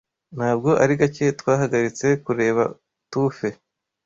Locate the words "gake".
1.01-1.25